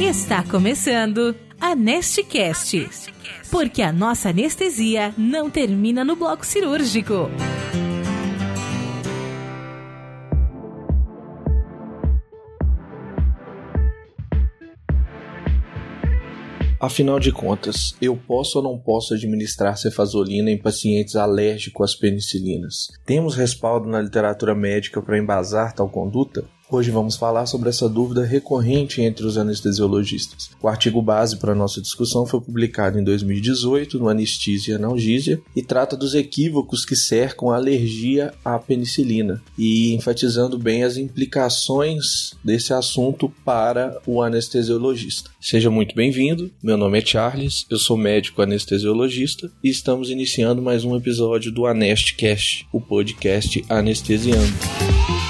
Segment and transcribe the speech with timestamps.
[0.00, 2.88] Está começando a Nestcast,
[3.50, 7.30] porque a nossa anestesia não termina no bloco cirúrgico.
[16.80, 22.88] Afinal de contas, eu posso ou não posso administrar cefazolina em pacientes alérgicos às penicilinas?
[23.06, 26.44] Temos respaldo na literatura médica para embasar tal conduta?
[26.74, 30.52] Hoje vamos falar sobre essa dúvida recorrente entre os anestesiologistas.
[30.62, 35.62] O artigo base para nossa discussão foi publicado em 2018 no Anesthesia e Analgesia e
[35.62, 42.72] trata dos equívocos que cercam a alergia à penicilina e enfatizando bem as implicações desse
[42.72, 45.28] assunto para o anestesiologista.
[45.38, 46.50] Seja muito bem-vindo.
[46.62, 51.66] Meu nome é Charles, eu sou médico anestesiologista e estamos iniciando mais um episódio do
[51.66, 55.21] Anestcast, o podcast anestesiando.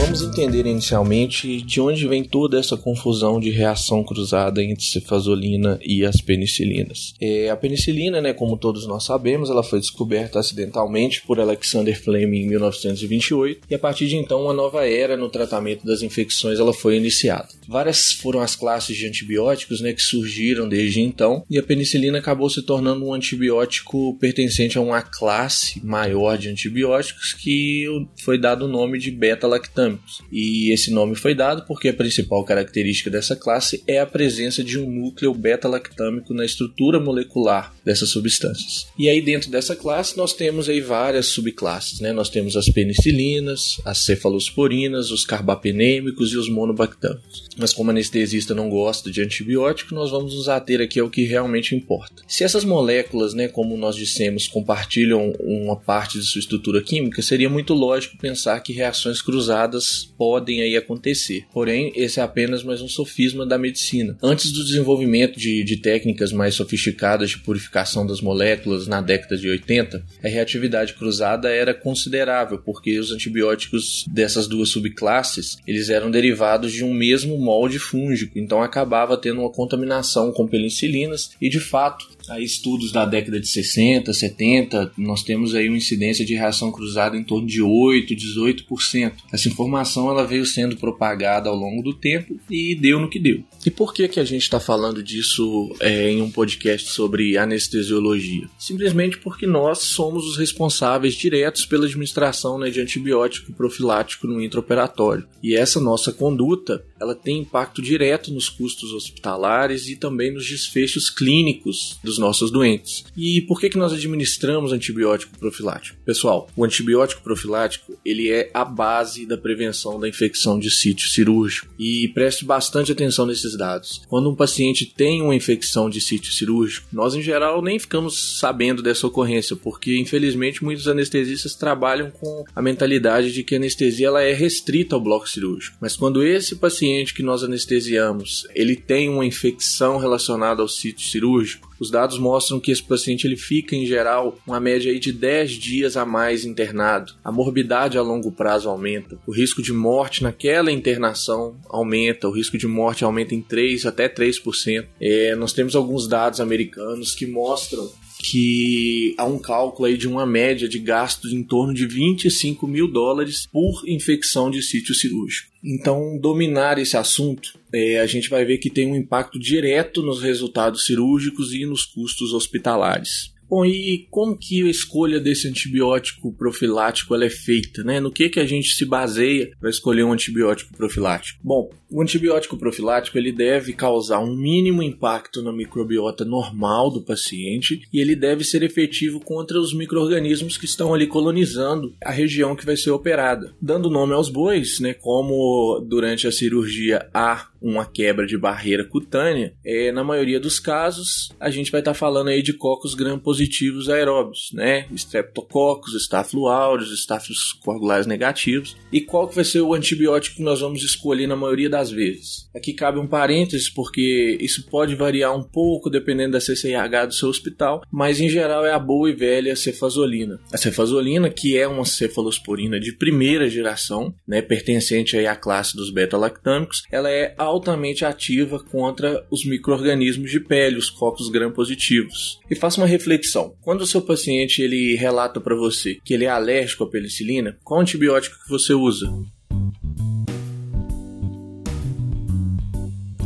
[0.00, 6.06] Vamos entender inicialmente de onde vem toda essa confusão de reação cruzada entre cefazolina e
[6.06, 7.14] as penicilinas.
[7.20, 12.42] É, a penicilina, né, como todos nós sabemos, ela foi descoberta acidentalmente por Alexander Fleming
[12.42, 16.72] em 1928 e a partir de então uma nova era no tratamento das infecções ela
[16.72, 17.48] foi iniciada.
[17.68, 22.48] Várias foram as classes de antibióticos né, que surgiram desde então e a penicilina acabou
[22.48, 27.84] se tornando um antibiótico pertencente a uma classe maior de antibióticos que
[28.22, 29.98] foi dado o nome de beta-lactam
[30.32, 34.78] e esse nome foi dado porque a principal característica dessa classe é a presença de
[34.78, 38.86] um núcleo beta-lactâmico na estrutura molecular dessas substâncias.
[38.98, 42.12] E aí dentro dessa classe nós temos aí várias subclasses, né?
[42.12, 47.48] Nós temos as penicilinas, as cefalosporinas, os carbapenêmicos e os monobactâmicos.
[47.58, 51.74] Mas como anestesista não gosta de antibiótico, nós vamos nos ater aqui ao que realmente
[51.74, 52.22] importa.
[52.26, 57.48] Se essas moléculas, né, como nós dissemos, compartilham uma parte de sua estrutura química, seria
[57.48, 61.44] muito lógico pensar que reações cruzadas podem aí acontecer.
[61.52, 64.16] Porém, esse é apenas mais um sofisma da medicina.
[64.22, 69.48] Antes do desenvolvimento de, de técnicas mais sofisticadas de purificação das moléculas na década de
[69.48, 76.72] 80, a reatividade cruzada era considerável, porque os antibióticos dessas duas subclasses, eles eram derivados
[76.72, 82.06] de um mesmo molde fúngico, então acabava tendo uma contaminação com penicilinas e de fato
[82.28, 87.16] aí estudos da década de 60, 70, nós temos aí uma incidência de reação cruzada
[87.16, 89.12] em torno de 8, 18%.
[89.32, 93.42] Essa informação ela veio sendo propagada ao longo do tempo e deu no que deu.
[93.64, 98.48] E por que que a gente está falando disso é, em um podcast sobre anestesiologia?
[98.58, 105.26] Simplesmente porque nós somos os responsáveis diretos pela administração né, de antibiótico profilático no intraoperatório.
[105.42, 111.08] E essa nossa conduta ela tem impacto direto nos custos hospitalares e também nos desfechos
[111.08, 113.04] clínicos dos nossos doentes.
[113.16, 115.98] E por que, que nós administramos antibiótico profilático?
[116.04, 121.68] Pessoal, o antibiótico profilático ele é a base da prevenção da infecção de sítio cirúrgico.
[121.78, 124.02] E preste bastante atenção nesses dados.
[124.08, 128.82] Quando um paciente tem uma infecção de sítio cirúrgico, nós em geral nem ficamos sabendo
[128.82, 134.22] dessa ocorrência, porque infelizmente muitos anestesistas trabalham com a mentalidade de que a anestesia ela
[134.22, 135.76] é restrita ao bloco cirúrgico.
[135.80, 141.68] Mas quando esse paciente que nós anestesiamos, ele tem uma infecção relacionada ao sítio cirúrgico,
[141.78, 145.52] os dados mostram que esse paciente ele fica, em geral, uma média aí de 10
[145.52, 147.12] dias a mais internado.
[147.24, 149.18] A morbidade a longo prazo aumenta.
[149.26, 152.28] O risco de morte naquela internação aumenta.
[152.28, 154.86] O risco de morte aumenta em 3 até 3%.
[155.00, 160.26] É, nós temos alguns dados americanos que mostram que há um cálculo aí de uma
[160.26, 165.48] média de gastos em torno de 25 mil dólares por infecção de sítio cirúrgico.
[165.62, 170.20] Então, dominar esse assunto, é, a gente vai ver que tem um impacto direto nos
[170.20, 173.32] resultados cirúrgicos e nos custos hospitalares.
[173.48, 177.98] Bom, e como que a escolha desse antibiótico profilático ela é feita, né?
[177.98, 181.40] No que que a gente se baseia para escolher um antibiótico profilático?
[181.42, 187.80] Bom, o antibiótico profilático ele deve causar um mínimo impacto na microbiota normal do paciente
[187.92, 192.66] e ele deve ser efetivo contra os microrganismos que estão ali colonizando a região que
[192.66, 193.54] vai ser operada.
[193.60, 194.92] Dando nome aos bois, né?
[194.92, 201.30] Como durante a cirurgia há uma quebra de barreira cutânea, é, na maioria dos casos
[201.40, 204.86] a gente vai estar tá falando aí de cocos gram-positivos aeróbios, né?
[204.94, 208.76] Streptococcus, Staphylo aureus, Staphylos coagulares negativos.
[208.92, 212.48] E qual que vai ser o antibiótico que nós vamos escolher na maioria das vezes?
[212.54, 217.28] Aqui cabe um parênteses porque isso pode variar um pouco dependendo da CCIH do seu
[217.28, 220.38] hospital, mas em geral é a boa e velha cefazolina.
[220.52, 225.90] A cefazolina, que é uma cefalosporina de primeira geração, né, pertencente aí à classe dos
[225.90, 232.40] beta-lactâmicos, ela é a altamente ativa contra os micro-organismos de pele, os cocos gram-positivos.
[232.50, 233.54] E faça uma reflexão.
[233.60, 237.80] Quando o seu paciente ele relata para você que ele é alérgico à penicilina, qual
[237.80, 239.12] antibiótico que você usa?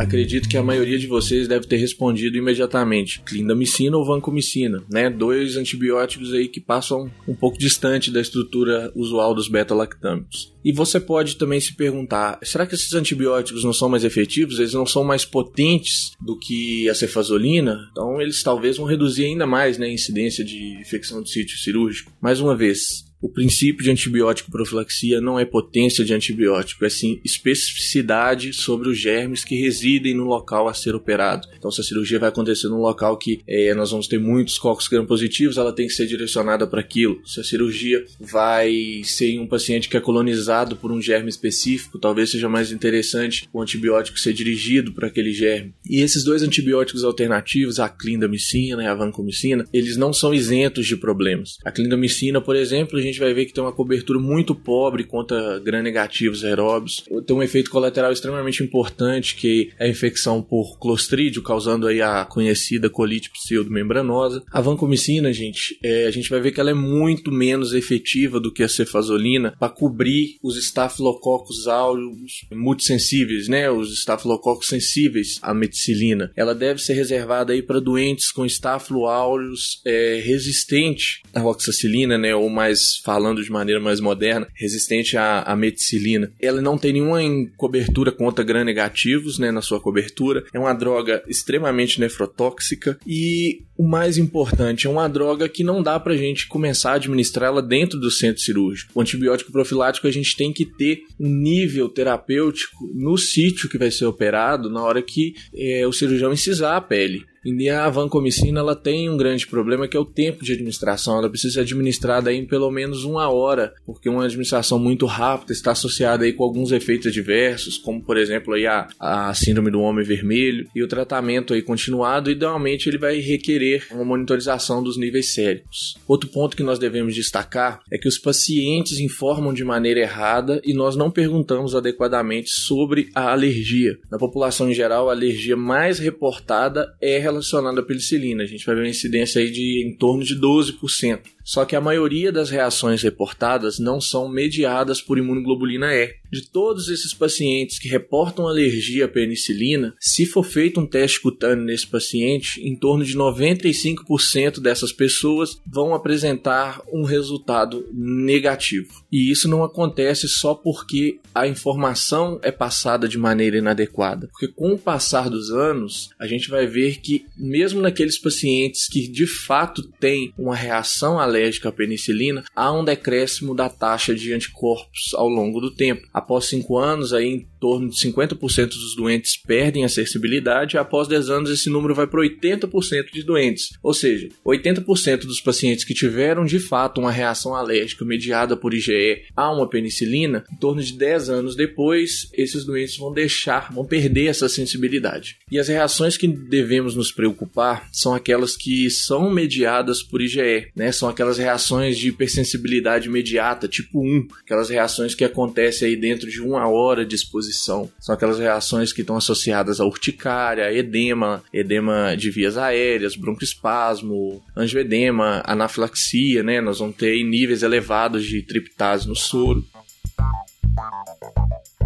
[0.02, 5.08] Acredito que a maioria de vocês deve ter respondido imediatamente: clindamicina ou vancomicina, né?
[5.08, 10.52] Dois antibióticos aí que passam um pouco distante da estrutura usual dos beta-lactâmicos.
[10.64, 14.58] E você pode também se perguntar: será que esses antibióticos não são mais efetivos?
[14.58, 17.78] Eles não são mais potentes do que a cefazolina?
[17.93, 22.12] Então eles talvez vão reduzir ainda mais né, a incidência de infecção de sítio cirúrgico.
[22.20, 27.20] Mais uma vez, o princípio de antibiótico profilaxia não é potência de antibiótico, é sim
[27.24, 31.46] especificidade sobre os germes que residem no local a ser operado.
[31.56, 34.88] Então, se a cirurgia vai acontecer num local que é, nós vamos ter muitos cocos
[34.88, 37.20] gram-positivos, ela tem que ser direcionada para aquilo.
[37.24, 42.00] Se a cirurgia vai ser em um paciente que é colonizado por um germe específico,
[42.00, 45.72] talvez seja mais interessante o antibiótico ser dirigido para aquele germe.
[45.88, 50.96] E esses dois antibióticos alternativos, a clindamicina e a vancomicina, eles não são isentos de
[50.96, 51.58] problemas.
[51.64, 55.05] A clindamicina, por exemplo, a gente gente vai ver que tem uma cobertura muito pobre
[55.05, 57.05] contra gram-negativos aeróbios.
[57.26, 62.25] Tem um efeito colateral extremamente importante, que é a infecção por clostrídio, causando aí a
[62.25, 64.43] conhecida colite pseudomembranosa.
[64.50, 68.53] A vancomicina, gente, é, a gente vai ver que ela é muito menos efetiva do
[68.53, 73.70] que a cefazolina para cobrir os estafilococos áureos multissensíveis, né?
[73.70, 76.32] Os estafilococos sensíveis à meticilina.
[76.37, 82.35] Ela deve ser reservada aí para doentes com estáfilo áureos é, resistente à oxacilina, né?
[82.35, 86.32] Ou mais falando de maneira mais moderna, resistente à, à meticilina.
[86.40, 87.19] Ela não tem nenhuma
[87.56, 90.44] cobertura contra gram-negativos né, na sua cobertura.
[90.52, 95.99] É uma droga extremamente nefrotóxica e o mais importante, é uma droga que não dá
[95.99, 98.93] pra gente começar a administrar ela dentro do centro cirúrgico.
[98.94, 103.90] O antibiótico profilático a gente tem que ter um nível terapêutico no sítio que vai
[103.90, 107.25] ser operado na hora que é, o cirurgião incisar a pele.
[107.44, 111.19] E a vancomicina ela tem um grande problema que é o tempo de administração.
[111.19, 115.73] Ela precisa ser administrada em pelo menos uma hora, porque uma administração muito rápida está
[115.73, 120.05] associada aí com alguns efeitos adversos, como por exemplo aí a, a síndrome do homem
[120.05, 120.67] vermelho.
[120.75, 125.97] E o tratamento aí continuado, idealmente ele vai requerer uma monitorização dos níveis séricos.
[126.06, 130.75] Outro ponto que nós devemos destacar é que os pacientes informam de maneira errada e
[130.75, 133.99] nós não perguntamos adequadamente sobre a alergia.
[134.11, 138.43] Na população em geral, a alergia mais reportada é relacionado à penicilina.
[138.43, 141.20] A gente vai ver uma incidência aí de em torno de 12%.
[141.44, 146.15] Só que a maioria das reações reportadas não são mediadas por imunoglobulina E.
[146.31, 151.65] De todos esses pacientes que reportam alergia à penicilina, se for feito um teste cutâneo
[151.65, 159.05] nesse paciente, em torno de 95% dessas pessoas vão apresentar um resultado negativo.
[159.12, 164.29] E isso não acontece só porque a informação é passada de maneira inadequada.
[164.29, 169.06] Porque com o passar dos anos, a gente vai ver que mesmo naqueles pacientes que
[169.06, 175.14] de fato têm uma reação alérgica à penicilina, há um decréscimo da taxa de anticorpos
[175.14, 176.06] ao longo do tempo.
[176.12, 181.50] Após 5 anos, aí torno de 50% dos doentes perdem a sensibilidade, após 10 anos
[181.50, 183.70] esse número vai para 80% de doentes.
[183.82, 189.23] Ou seja, 80% dos pacientes que tiveram de fato uma reação alérgica mediada por IgE
[189.35, 194.26] a uma penicilina, em torno de 10 anos depois, esses doentes vão deixar, vão perder
[194.26, 195.38] essa sensibilidade.
[195.50, 200.93] E as reações que devemos nos preocupar são aquelas que são mediadas por IgE, né?
[200.93, 206.29] São aquelas aquelas reações de hipersensibilidade imediata, tipo 1, aquelas reações que acontecem aí dentro
[206.29, 207.51] de uma hora de exposição.
[207.52, 215.43] São aquelas reações que estão associadas a urticária, edema, edema de vias aéreas, broncoespasmo, angioedema,
[215.44, 216.60] anafilaxia, né?
[216.60, 219.65] Nós vamos ter níveis elevados de triptase no soro.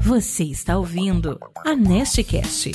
[0.02, 2.71] Você está ouvindo a Nestcast.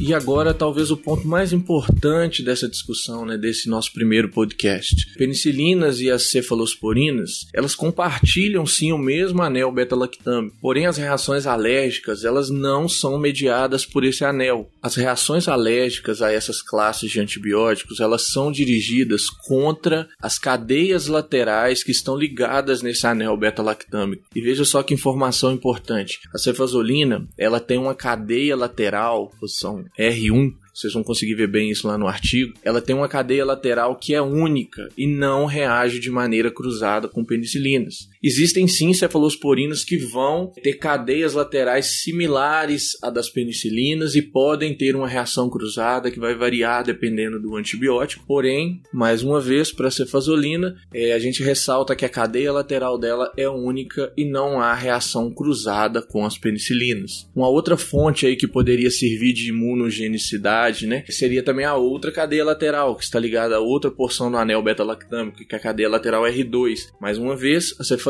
[0.00, 5.12] E agora, talvez o ponto mais importante dessa discussão, né, desse nosso primeiro podcast.
[5.16, 12.24] Penicilinas e as cefalosporinas, elas compartilham sim o mesmo anel beta-lactâmico, porém as reações alérgicas,
[12.24, 14.70] elas não são mediadas por esse anel.
[14.82, 21.82] As reações alérgicas a essas classes de antibióticos, elas são dirigidas contra as cadeias laterais
[21.82, 24.24] que estão ligadas nesse anel beta-lactâmico.
[24.34, 26.20] E veja só que informação importante.
[26.34, 31.88] A cefazolina, ela tem uma cadeia lateral, posição R1 vocês vão conseguir ver bem isso
[31.88, 36.08] lá no artigo, ela tem uma cadeia lateral que é única e não reage de
[36.08, 38.08] maneira cruzada com penicilinas.
[38.22, 44.96] Existem sim cefalosporinas que vão ter cadeias laterais similares à das penicilinas e podem ter
[44.96, 48.24] uma reação cruzada que vai variar dependendo do antibiótico.
[48.26, 52.98] Porém, mais uma vez, para a cefazolina, é, a gente ressalta que a cadeia lateral
[52.98, 57.28] dela é única e não há reação cruzada com as penicilinas.
[57.34, 61.04] Uma outra fonte aí que poderia servir de imunogenicidade né?
[61.08, 65.38] Seria também a outra cadeia lateral, que está ligada a outra porção do anel beta-lactâmico,
[65.38, 66.88] que é a cadeia lateral R2.
[67.00, 68.07] Mais uma vez, a cefazolina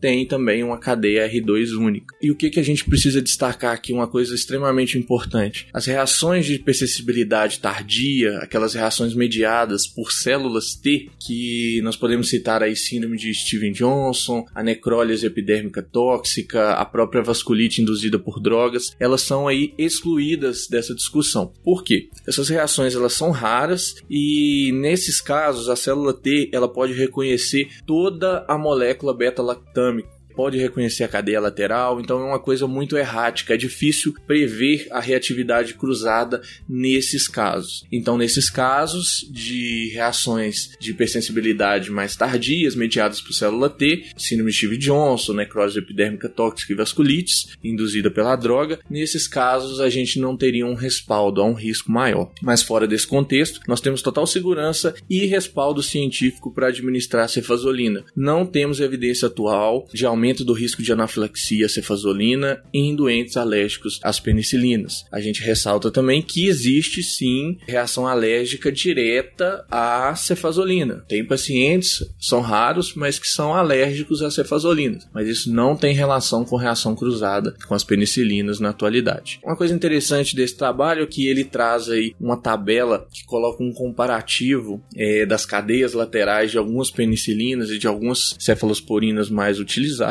[0.00, 2.14] tem também uma cadeia R2 única.
[2.20, 3.92] E o que, que a gente precisa destacar aqui?
[3.92, 5.68] Uma coisa extremamente importante.
[5.72, 12.62] As reações de hipersensibilidade tardia, aquelas reações mediadas por células T, que nós podemos citar
[12.62, 18.94] aí síndrome de Steven Johnson, a necrólise epidérmica tóxica, a própria vasculite induzida por drogas,
[18.98, 21.52] elas são aí excluídas dessa discussão.
[21.64, 22.08] Por quê?
[22.26, 28.44] Essas reações elas são raras e nesses casos a célula T ela pode reconhecer toda
[28.48, 33.56] a molécula beta-lactâmica pode reconhecer a cadeia lateral, então é uma coisa muito errática, é
[33.56, 37.84] difícil prever a reatividade cruzada nesses casos.
[37.90, 44.58] Então, nesses casos de reações de hipersensibilidade mais tardias, mediadas por célula T, síndrome de
[44.58, 50.36] Steve Johnson, necrose epidérmica tóxica e vasculites, induzida pela droga, nesses casos a gente não
[50.36, 52.30] teria um respaldo, há um risco maior.
[52.42, 58.04] Mas fora desse contexto, nós temos total segurança e respaldo científico para administrar cefazolina.
[58.14, 64.00] Não temos evidência atual de aumento aumento do risco de anafilaxia cefazolina em doentes alérgicos
[64.02, 65.04] às penicilinas.
[65.12, 71.04] A gente ressalta também que existe sim reação alérgica direta à cefazolina.
[71.06, 76.44] Tem pacientes, são raros, mas que são alérgicos à cefazolina, mas isso não tem relação
[76.44, 79.38] com reação cruzada com as penicilinas na atualidade.
[79.44, 83.72] Uma coisa interessante desse trabalho é que ele traz aí uma tabela que coloca um
[83.72, 89.60] comparativo é, das cadeias laterais de algumas penicilinas e de algumas cefalosporinas mais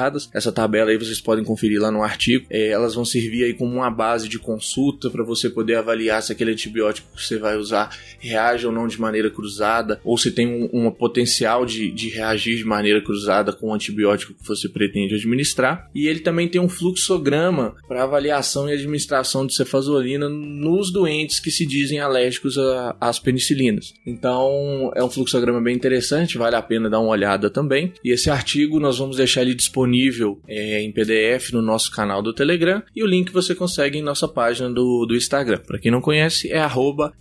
[0.06, 2.46] utilizadas essa tabela aí vocês podem conferir lá no artigo.
[2.50, 6.32] É, elas vão servir aí como uma base de consulta para você poder avaliar se
[6.32, 10.48] aquele antibiótico que você vai usar reage ou não de maneira cruzada, ou se tem
[10.48, 15.16] um, um potencial de, de reagir de maneira cruzada com o antibiótico que você pretende
[15.16, 15.90] administrar.
[15.94, 21.52] E ele também tem um fluxograma para avaliação e administração de cefazolina nos doentes que
[21.52, 22.58] se dizem alérgicos
[23.00, 23.94] às penicilinas.
[24.06, 27.94] Então é um fluxograma bem interessante, vale a pena dar uma olhada também.
[28.04, 32.22] E esse artigo nós vamos deixar ele disponível disponível é, em PDF no nosso canal
[32.22, 35.60] do Telegram e o link você consegue em nossa página do, do Instagram.
[35.66, 36.60] Para quem não conhece, é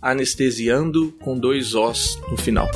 [0.01, 2.69] anestesiando com dois Os no final.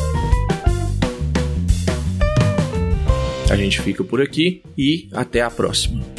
[3.49, 6.18] A gente fica por aqui e até a próxima.